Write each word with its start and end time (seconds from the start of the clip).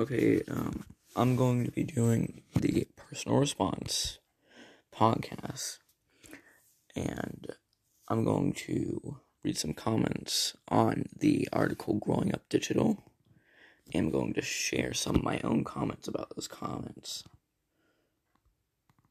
Okay, 0.00 0.42
um, 0.46 0.84
I'm 1.16 1.34
going 1.34 1.64
to 1.64 1.72
be 1.72 1.82
doing 1.82 2.42
the 2.54 2.86
personal 2.94 3.40
response 3.40 4.20
podcast, 4.94 5.78
and 6.94 7.48
I'm 8.06 8.22
going 8.22 8.52
to 8.68 9.16
read 9.42 9.58
some 9.58 9.74
comments 9.74 10.56
on 10.68 11.06
the 11.18 11.48
article 11.52 11.94
Growing 11.94 12.32
Up 12.32 12.48
Digital. 12.48 13.02
I'm 13.92 14.10
going 14.10 14.34
to 14.34 14.40
share 14.40 14.94
some 14.94 15.16
of 15.16 15.24
my 15.24 15.40
own 15.42 15.64
comments 15.64 16.06
about 16.06 16.32
those 16.36 16.46
comments. 16.46 17.24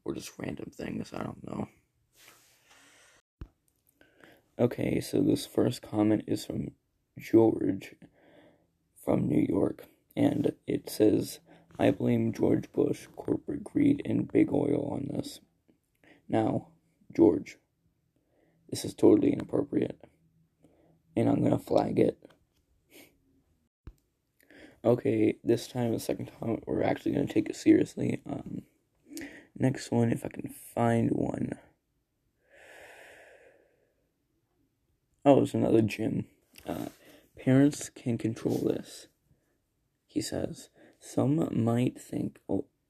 Or 0.06 0.14
just 0.14 0.32
random 0.38 0.70
things, 0.74 1.12
I 1.12 1.22
don't 1.22 1.46
know. 1.46 1.68
Okay, 4.58 5.00
so 5.00 5.20
this 5.20 5.44
first 5.44 5.82
comment 5.82 6.24
is 6.26 6.46
from 6.46 6.70
George 7.18 7.94
from 9.04 9.28
New 9.28 9.44
York, 9.46 9.84
and 10.18 10.52
it 10.66 10.90
says, 10.90 11.38
I 11.78 11.92
blame 11.92 12.32
George 12.32 12.70
Bush, 12.72 13.06
corporate 13.14 13.62
greed, 13.62 14.02
and 14.04 14.30
big 14.30 14.52
oil 14.52 14.90
on 14.92 15.16
this. 15.16 15.38
Now, 16.28 16.70
George, 17.16 17.56
this 18.68 18.84
is 18.84 18.94
totally 18.94 19.32
inappropriate, 19.32 20.00
and 21.16 21.28
I'm 21.28 21.44
gonna 21.44 21.58
flag 21.58 22.00
it. 22.00 22.18
Okay, 24.84 25.36
this 25.44 25.68
time, 25.68 25.92
the 25.92 26.00
second 26.00 26.32
time, 26.40 26.62
we're 26.66 26.82
actually 26.82 27.12
gonna 27.12 27.28
take 27.28 27.48
it 27.48 27.54
seriously. 27.54 28.20
Um, 28.28 28.62
next 29.56 29.92
one, 29.92 30.10
if 30.10 30.24
I 30.24 30.28
can 30.30 30.52
find 30.74 31.10
one. 31.12 31.52
Oh, 35.24 35.42
it's 35.42 35.54
another 35.54 35.82
gym. 35.82 36.26
Uh, 36.66 36.86
parents 37.36 37.88
can 37.88 38.18
control 38.18 38.58
this, 38.58 39.06
he 40.08 40.20
says. 40.20 40.70
Some 40.98 41.48
might 41.52 42.00
think 42.00 42.40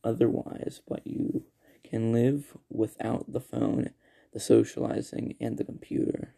otherwise, 0.03 0.81
but 0.89 1.07
you 1.07 1.45
can 1.85 2.13
live 2.13 2.57
without 2.71 3.33
the 3.33 3.41
phone, 3.41 3.91
the 4.33 4.41
socializing, 4.41 5.35
and 5.41 5.59
the 5.59 5.65
computer. 5.65 6.35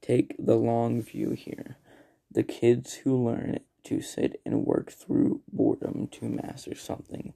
Take 0.00 0.34
the 0.38 0.56
long 0.56 1.02
view 1.02 1.30
here. 1.30 1.76
The 2.30 2.42
kids 2.42 2.94
who 2.94 3.24
learn 3.24 3.60
to 3.84 4.00
sit 4.00 4.40
and 4.44 4.66
work 4.66 4.90
through 4.90 5.42
boredom 5.50 6.08
to 6.12 6.26
master 6.26 6.74
something 6.74 7.32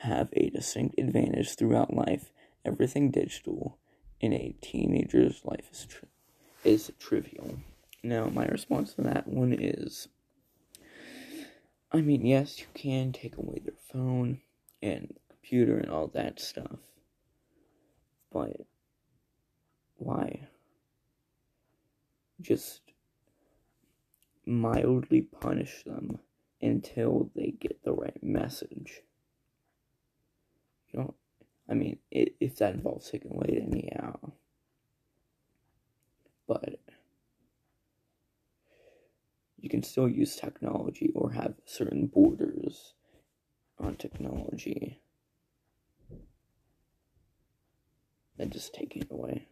have 0.00 0.28
a 0.32 0.50
distinct 0.50 0.98
advantage 0.98 1.54
throughout 1.54 1.94
life. 1.94 2.32
Everything 2.64 3.10
digital 3.10 3.78
in 4.20 4.32
a 4.32 4.54
teenager's 4.60 5.44
life 5.44 5.68
is, 5.72 5.86
tri- 5.86 6.08
is 6.64 6.92
trivial. 6.98 7.58
Now, 8.02 8.26
my 8.26 8.46
response 8.46 8.94
to 8.94 9.02
that 9.02 9.28
one 9.28 9.52
is 9.52 10.08
I 11.92 12.00
mean, 12.00 12.26
yes, 12.26 12.60
you 12.60 12.66
can 12.74 13.12
take 13.12 13.36
away 13.36 13.60
their 13.64 13.74
phone 13.92 14.40
and 14.82 15.14
computer 15.28 15.78
and 15.78 15.90
all 15.90 16.08
that 16.08 16.40
stuff, 16.40 16.78
but 18.32 18.66
why? 19.96 20.48
Just 22.40 22.82
mildly 24.44 25.22
punish 25.22 25.84
them 25.84 26.18
until 26.60 27.30
they 27.34 27.54
get 27.58 27.82
the 27.82 27.92
right 27.92 28.22
message. 28.22 29.02
You 30.88 31.00
know, 31.00 31.14
I 31.68 31.74
mean, 31.74 31.98
it, 32.10 32.34
if 32.40 32.56
that 32.56 32.74
involves 32.74 33.10
taking 33.10 33.32
away, 33.32 33.58
then 33.58 33.80
yeah. 33.84 34.12
But 36.46 36.80
you 39.58 39.68
can 39.68 39.82
still 39.82 40.08
use 40.08 40.36
technology 40.36 41.10
or 41.14 41.32
have 41.32 41.54
certain 41.64 42.06
borders 42.06 42.94
on 43.78 43.96
technology 43.96 45.00
and 48.38 48.52
just 48.52 48.74
taking 48.74 49.02
it 49.02 49.10
away. 49.10 49.48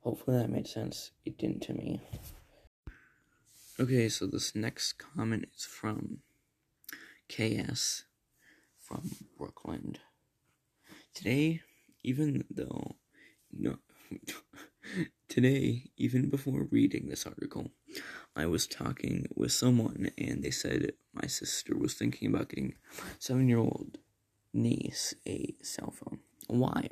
Hopefully 0.00 0.38
that 0.38 0.50
made 0.50 0.66
sense. 0.66 1.10
It 1.24 1.36
didn't 1.38 1.60
to 1.62 1.74
me. 1.74 2.00
Okay, 3.78 4.08
so 4.08 4.26
this 4.26 4.54
next 4.54 4.94
comment 4.94 5.46
is 5.56 5.64
from 5.64 6.18
KS 7.28 8.04
from 8.78 9.10
Brooklyn. 9.38 9.96
Today, 11.14 11.62
even 12.02 12.44
though 12.50 12.96
no 13.52 13.76
today, 15.28 15.90
even 15.96 16.28
before 16.28 16.66
reading 16.70 17.08
this 17.08 17.26
article, 17.26 17.70
I 18.36 18.46
was 18.46 18.66
talking 18.66 19.26
with 19.34 19.52
someone 19.52 20.10
and 20.18 20.42
they 20.42 20.50
said 20.50 20.92
my 21.12 21.26
sister 21.26 21.76
was 21.76 21.94
thinking 21.94 22.28
about 22.28 22.48
getting 22.48 22.74
seven 23.18 23.48
year 23.48 23.58
old 23.58 23.98
niece 24.52 25.14
a 25.26 25.54
cell 25.62 25.92
phone. 25.92 26.20
Why? 26.48 26.88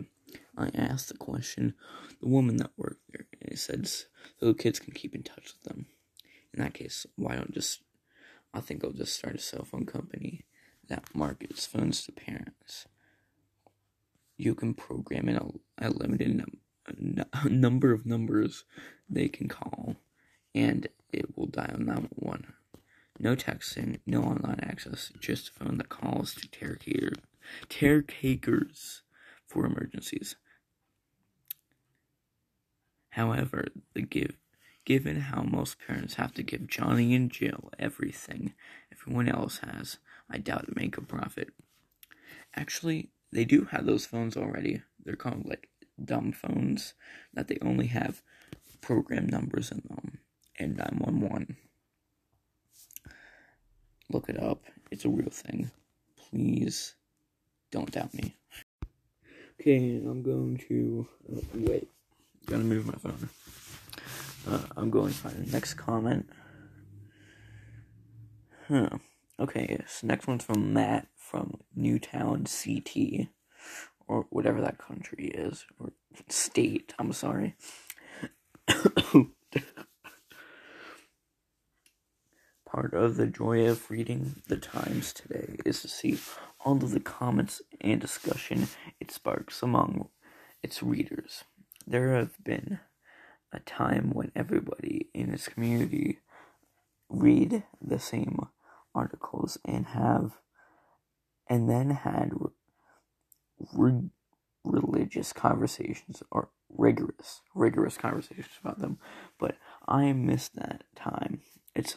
I 0.57 0.71
asked 0.75 1.09
the 1.09 1.17
question 1.17 1.75
the 2.21 2.29
woman 2.29 2.57
that 2.57 2.71
worked 2.77 3.03
there 3.13 3.27
and 3.41 3.53
it 3.53 3.59
said 3.59 3.87
so 3.87 4.07
the 4.41 4.55
kids 4.55 4.79
can 4.79 4.95
keep 4.95 5.15
in 5.15 5.23
touch 5.23 5.55
with 5.55 5.63
them. 5.65 5.87
In 6.53 6.63
that 6.63 6.75
case, 6.75 7.07
why 7.17 7.37
don't 7.37 7.53
just 7.53 7.83
I 8.55 8.61
think 8.61 8.85
I'll 8.85 8.93
just 8.93 9.15
start 9.15 9.37
a 9.37 9.39
cell 9.39 9.65
phone 9.65 9.87
company 9.87 10.45
that 10.89 11.15
markets 11.15 11.67
phones 11.67 12.05
to 12.05 12.13
parents. 12.13 12.87
You 14.37 14.55
can 14.55 14.75
program 14.75 15.29
in 15.29 15.37
a, 15.37 15.87
a 15.87 15.91
limited 15.91 16.35
num- 16.37 16.59
a 16.59 16.68
number 17.45 17.93
of 17.93 18.07
numbers 18.07 18.65
they 19.09 19.29
can 19.29 19.49
call 19.49 19.97
and 20.55 20.89
it 21.13 21.37
will 21.37 21.47
dial 21.47 21.79
911. 21.79 22.53
No 23.19 23.35
texting, 23.35 23.99
no 24.07 24.23
online 24.23 24.61
access, 24.63 25.13
just 25.19 25.49
a 25.49 25.53
phone 25.53 25.79
that 25.79 25.89
calls 25.89 26.35
to 26.35 26.49
caretakers 27.69 29.03
for 29.47 29.67
emergencies. 29.67 30.37
However, 33.11 33.67
the 33.95 34.03
give, 34.03 34.37
given 34.85 35.21
how 35.21 35.43
most 35.43 35.79
parents 35.85 36.15
have 36.15 36.33
to 36.35 36.43
give 36.43 36.69
Johnny 36.69 37.15
and 37.15 37.31
Jill 37.31 37.71
everything 37.79 38.55
everyone 38.93 39.29
else 39.29 39.59
has, 39.59 39.99
I 40.31 40.39
doubt 40.39 40.69
it 40.69 40.77
make 40.77 40.97
a 40.97 41.01
profit. 41.03 41.49
Actually, 42.55 43.11
they 43.33 43.45
do 43.45 43.65
have 43.67 43.87
those 43.87 44.07
phones 44.07 44.37
already. 44.37 44.83
They're 45.05 45.17
called 45.17 45.47
like 45.47 45.68
dumb 46.05 46.33
phones 46.33 46.95
that 47.35 47.49
they 47.49 47.59
only 47.63 47.87
have 47.89 48.23
program 48.81 49.27
numbers 49.27 49.71
in 49.71 49.83
them 49.89 50.19
and 50.59 50.77
911. 50.77 51.57
Look 54.11 54.29
it 54.29 54.41
up. 54.41 54.65
It's 54.91 55.05
a 55.05 55.11
real 55.11 55.31
thing. 55.31 55.71
Please 56.17 56.95
don't 57.71 57.91
doubt 57.91 58.15
me. 58.15 58.37
Okay, 59.61 59.97
I'm 59.97 60.23
going 60.23 60.59
to 60.69 61.07
uh, 61.31 61.41
wait. 61.55 61.89
Gotta 62.47 62.63
move 62.63 62.87
my 62.87 62.95
phone. 62.95 63.29
Uh, 64.47 64.63
I'm 64.77 64.91
going 64.91 65.13
to 65.13 65.19
find 65.19 65.47
the 65.47 65.53
next 65.53 65.75
comment. 65.75 66.29
Huh. 68.69 68.89
Okay, 69.41 69.83
so 69.87 70.07
next 70.07 70.27
one's 70.27 70.45
from 70.45 70.73
Matt 70.73 71.09
from 71.17 71.61
Newtown, 71.75 72.45
CT, 72.47 73.29
or 74.09 74.27
whatever 74.31 74.61
that 74.61 74.79
country 74.79 75.27
is, 75.27 75.67
or 75.79 75.93
state. 76.29 76.95
I'm 76.99 77.13
sorry. 77.13 77.55
Part 82.67 82.93
of 82.95 83.17
the 83.17 83.27
joy 83.27 83.67
of 83.67 83.91
reading 83.91 84.43
the 84.49 84.57
Times 84.57 85.13
today 85.13 85.57
is 85.65 85.81
to 85.83 85.89
see 85.89 86.19
all 86.65 86.77
of 86.77 86.91
the 86.91 87.01
comments 87.01 87.63
and 87.81 88.01
discussion 88.01 88.69
it 89.01 89.11
sparks 89.11 89.63
among 89.63 90.09
its 90.63 90.83
readers. 90.83 91.45
There 91.87 92.15
have 92.15 92.33
been 92.45 92.81
a 93.53 93.61
time 93.61 94.11
when 94.13 94.33
everybody 94.37 95.09
in 95.15 95.33
its 95.33 95.49
community 95.49 96.19
read 97.09 97.63
the 97.81 97.99
same 97.99 98.39
articles 98.95 99.57
and 99.65 99.87
have 99.87 100.39
and 101.49 101.69
then 101.71 101.91
had 101.91 102.33
re- 103.75 104.11
religious 104.65 105.33
conversations 105.33 106.23
or 106.33 106.51
rigorous 106.71 107.43
rigorous 107.55 107.99
conversations 107.99 108.49
about 108.63 108.81
them 108.81 108.99
but 109.39 109.57
i 109.89 110.13
miss 110.13 110.49
that 110.51 110.85
time 110.97 111.41
it's 111.75 111.97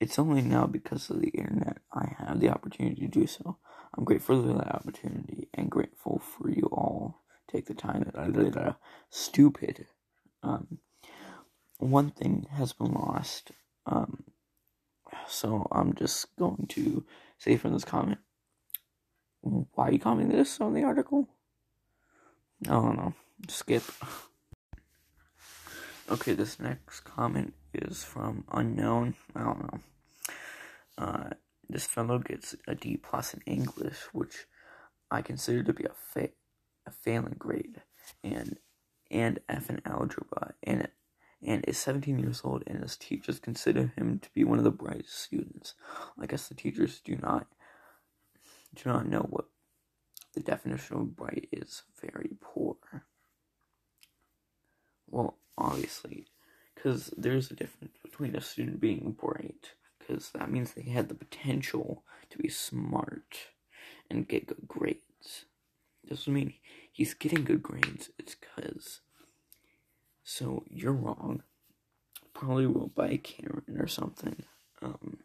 it's 0.00 0.18
only 0.18 0.42
now 0.42 0.66
because 0.66 1.08
of 1.10 1.20
the 1.20 1.28
internet 1.28 1.78
I 1.92 2.14
have 2.18 2.40
the 2.40 2.50
opportunity 2.50 3.00
to 3.02 3.08
do 3.08 3.26
so. 3.26 3.58
I'm 3.96 4.04
grateful 4.04 4.42
for 4.42 4.52
that 4.58 4.74
opportunity 4.74 5.48
and 5.54 5.70
grateful 5.70 6.20
for 6.20 6.50
you 6.50 6.68
all 6.72 7.22
take 7.50 7.66
the 7.66 7.74
time. 7.74 8.04
To, 8.04 8.76
stupid. 9.10 9.86
Um, 10.42 10.78
one 11.78 12.10
thing 12.10 12.46
has 12.52 12.72
been 12.74 12.92
lost. 12.94 13.52
Um, 13.86 14.24
so 15.28 15.66
I'm 15.72 15.94
just 15.94 16.36
going 16.38 16.66
to 16.70 17.04
say 17.38 17.56
from 17.56 17.74
this 17.74 17.84
comment. 17.84 18.20
Why 19.46 19.88
are 19.88 19.92
you 19.92 19.98
commenting 19.98 20.36
this 20.36 20.60
on 20.60 20.74
the 20.74 20.82
article? 20.82 21.28
I 22.66 22.70
don't 22.70 22.96
know. 22.96 23.14
Skip. 23.48 23.84
Okay, 26.10 26.34
this 26.34 26.58
next 26.58 27.00
comment 27.00 27.54
is 27.74 28.02
from 28.02 28.44
unknown. 28.52 29.14
I 29.34 29.42
don't 29.42 29.60
know. 29.60 29.80
Uh, 30.98 31.30
this 31.68 31.86
fellow 31.86 32.18
gets 32.18 32.56
a 32.66 32.74
D 32.74 32.96
plus 32.96 33.34
in 33.34 33.40
English, 33.46 33.98
which 34.12 34.46
I 35.10 35.22
consider 35.22 35.62
to 35.64 35.72
be 35.72 35.84
a 35.84 35.92
fa- 35.94 36.30
a 36.86 36.90
failing 36.90 37.36
grade, 37.38 37.82
and 38.24 38.58
and 39.10 39.40
F 39.48 39.68
in 39.70 39.80
algebra, 39.84 40.54
and 40.62 40.88
and 41.42 41.64
is 41.68 41.78
17 41.78 42.18
years 42.18 42.40
old, 42.42 42.64
and 42.66 42.82
his 42.82 42.96
teachers 42.96 43.38
consider 43.38 43.92
him 43.96 44.18
to 44.20 44.30
be 44.32 44.44
one 44.44 44.58
of 44.58 44.64
the 44.64 44.70
brightest 44.70 45.18
students. 45.18 45.74
I 46.18 46.26
guess 46.26 46.48
the 46.48 46.54
teachers 46.54 47.00
do 47.04 47.16
not 47.16 47.46
do 48.82 48.90
not 48.90 49.08
know 49.08 49.26
what 49.30 49.46
the 50.34 50.40
definition 50.40 50.96
of 50.96 51.16
bright 51.16 51.48
is. 51.52 51.82
Very 52.00 52.30
poor. 52.40 52.76
Well, 55.08 55.38
obviously, 55.56 56.26
because 56.74 57.12
there's 57.16 57.50
a 57.50 57.54
difference 57.54 57.96
between 58.02 58.36
a 58.36 58.40
student 58.40 58.80
being 58.80 59.16
bright, 59.18 59.72
because 59.98 60.30
that 60.30 60.50
means 60.50 60.72
they 60.72 60.82
had 60.82 61.08
the 61.08 61.14
potential 61.14 62.04
to 62.30 62.38
be 62.38 62.48
smart 62.48 63.36
and 64.10 64.28
get 64.28 64.46
good 64.46 64.68
grades. 64.68 65.46
Doesn't 66.08 66.32
mean 66.32 66.54
he's 66.92 67.14
getting 67.14 67.44
good 67.44 67.62
grades. 67.62 68.10
It's 68.18 68.36
because. 68.36 69.00
So 70.22 70.64
you're 70.68 70.92
wrong. 70.92 71.42
Probably 72.34 72.66
wrote 72.66 72.94
by 72.94 73.16
Karen 73.16 73.76
or 73.78 73.86
something. 73.86 74.44
Um, 74.82 75.18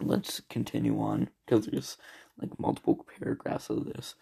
let's 0.00 0.40
continue 0.48 1.00
on 1.00 1.30
because 1.44 1.66
there's 1.66 1.96
like 2.40 2.58
multiple 2.58 3.06
paragraphs 3.18 3.70
of 3.70 3.86
this. 3.86 4.14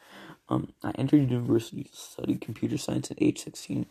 Um, 0.48 0.72
I 0.82 0.92
entered 0.96 1.30
university 1.30 1.84
to 1.84 1.96
study 1.96 2.36
computer 2.36 2.78
science 2.78 3.10
at 3.10 3.20
age 3.20 3.42
16 3.42 3.86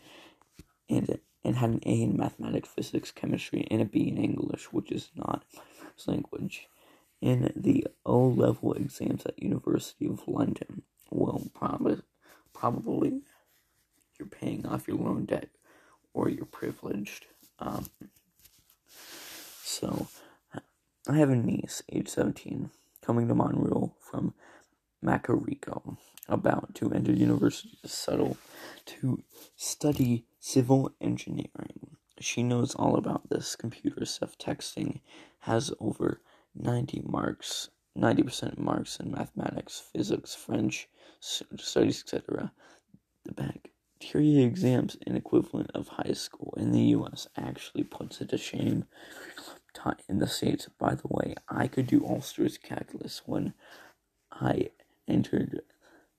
and 0.90 1.20
and 1.46 1.58
had 1.58 1.70
an 1.70 1.82
A 1.86 2.02
in 2.02 2.18
mathematics, 2.18 2.70
physics, 2.70 3.12
chemistry, 3.12 3.68
and 3.70 3.80
a 3.80 3.86
B 3.86 4.08
in 4.08 4.18
English, 4.18 4.74
which 4.74 4.92
is 4.92 5.10
not 5.16 5.44
my 5.56 6.14
language. 6.14 6.68
In 7.22 7.54
the 7.56 7.86
O 8.04 8.28
level 8.28 8.74
exams 8.74 9.26
at 9.26 9.42
University 9.42 10.08
of 10.08 10.28
London, 10.28 10.82
well, 11.12 11.44
probably, 11.54 12.02
probably 12.52 13.22
you're 14.20 14.28
paying 14.28 14.66
off 14.66 14.88
your 14.88 14.98
loan 14.98 15.26
debt 15.26 15.50
or 16.14 16.30
you're 16.30 16.46
privileged. 16.46 17.28
Um, 17.60 17.86
so, 19.64 20.08
I 21.08 21.18
have 21.18 21.30
a 21.30 21.36
niece, 21.36 21.84
age 21.92 22.08
17, 22.08 22.72
coming 23.02 23.28
to 23.28 23.36
Montreal 23.36 23.96
from 24.00 24.34
Macarico, 25.04 25.98
about 26.28 26.74
to 26.76 26.92
enter 26.92 27.12
university 27.12 27.78
to 27.84 27.88
settle 27.88 28.38
to 28.88 29.22
study 29.56 30.26
civil 30.40 30.96
engineering. 31.00 31.98
She 32.20 32.42
knows 32.42 32.74
all 32.74 32.96
about 32.96 33.30
this 33.30 33.56
computer 33.56 34.04
stuff. 34.06 34.36
Texting 34.40 35.02
has 35.42 35.72
over 35.80 36.22
90 36.56 37.04
marks, 37.06 37.70
90% 37.96 38.58
marks 38.58 38.98
in 39.00 39.12
mathematics, 39.12 39.84
physics, 39.94 40.34
French, 40.34 40.90
studies, 41.20 42.02
etc. 42.02 42.52
The 43.26 43.34
baccalaureate 43.34 44.48
exams, 44.48 44.98
an 45.06 45.16
equivalent 45.16 45.70
of 45.76 45.88
high 45.90 46.14
school 46.14 46.56
in 46.58 46.72
the 46.72 46.96
US, 46.98 47.28
actually 47.38 47.84
puts 47.84 48.22
it 48.22 48.30
to 48.30 48.40
shame 48.40 48.86
in 50.08 50.20
the 50.20 50.28
States. 50.28 50.68
By 50.80 50.96
the 50.96 51.08
way, 51.08 51.36
I 51.50 51.68
could 51.68 51.88
do 51.88 52.02
all 52.02 52.18
of 52.18 52.58
calculus 52.64 53.22
when 53.26 53.54
I 54.32 54.70
entered 55.08 55.62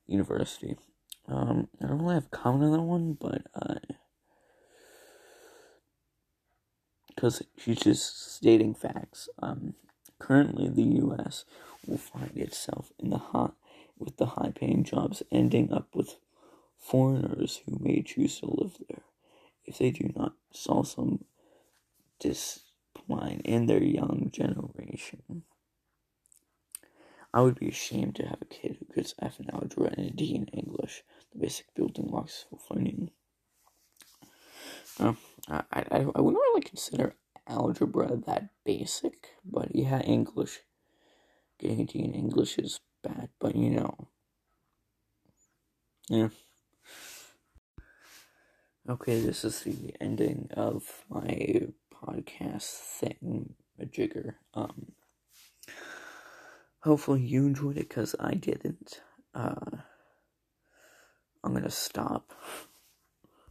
university. 0.07 0.77
Um, 1.29 1.69
I 1.83 1.87
don't 1.87 2.03
really 2.03 2.15
have 2.15 2.27
a 2.27 2.37
comment 2.37 2.65
on 2.65 2.73
that 2.73 2.83
one, 2.83 3.17
but 3.21 3.43
uh, 3.55 3.75
because 7.09 7.43
she's 7.59 7.81
just 7.81 8.35
stating 8.35 8.75
facts. 8.75 9.29
Um, 9.43 9.75
currently, 10.19 10.69
the 10.69 10.97
U.S. 11.01 11.45
will 11.87 11.99
find 11.99 12.37
itself 12.37 12.93
in 12.99 13.11
the 13.11 13.19
hot 13.19 13.55
with 13.99 14.19
the 14.19 14.27
high-paying 14.27 14.85
jobs 14.85 15.23
ending 15.33 15.73
up 15.73 15.89
with 15.95 16.17
foreigners 16.79 17.63
who 17.65 17.79
may 17.81 18.03
choose 18.03 18.39
to 18.39 18.47
live 18.47 18.77
there 18.89 19.03
if 19.65 19.79
they 19.79 19.91
do 19.91 20.13
not 20.15 20.35
solve 20.53 20.87
some 20.87 21.25
decline 23.07 23.41
in 23.45 23.67
their 23.67 23.83
young 23.83 24.31
generation. 24.33 25.43
I 27.33 27.43
would 27.43 27.59
be 27.59 27.69
ashamed 27.69 28.17
to 28.17 28.27
have 28.27 28.41
a 28.41 28.47
kid 28.47 28.79
who 28.79 28.95
gets 28.95 29.15
F 29.21 29.39
in 29.41 29.51
algebra 29.51 29.93
and 29.97 30.07
a 30.07 30.11
D 30.11 30.35
in 30.35 30.47
English, 30.47 31.03
the 31.33 31.39
basic 31.39 31.75
building 31.75 32.07
blocks 32.07 32.47
for 32.51 32.75
learning. 32.75 33.11
Uh, 34.99 35.13
I, 35.49 35.63
I, 35.73 36.07
I 36.15 36.21
wouldn't 36.21 36.43
really 36.43 36.63
consider 36.63 37.15
algebra 37.47 38.17
that 38.27 38.49
basic, 38.65 39.29
but 39.45 39.75
yeah, 39.75 40.01
English. 40.01 40.61
Getting 41.59 41.81
a 41.81 41.85
D 41.85 41.99
in 42.05 42.15
English 42.15 42.59
is 42.59 42.81
bad, 43.03 43.29
but 43.39 43.55
you 43.55 43.71
know. 43.71 44.09
Yeah. 46.09 46.29
Okay, 48.89 49.21
this 49.21 49.45
is 49.45 49.63
the 49.63 49.95
ending 50.01 50.49
of 50.55 51.05
my 51.11 51.69
podcast 52.05 52.65
thing, 53.01 53.55
a 53.79 53.87
jigger. 53.87 54.37
Um, 54.55 54.93
hopefully 56.81 57.23
you 57.23 57.47
enjoyed 57.47 57.77
it 57.77 57.89
because 57.89 58.15
I 58.19 58.35
didn't. 58.35 59.01
Uh, 59.35 59.79
I'm 61.45 61.53
gonna 61.53 61.71
stop. 61.71 62.33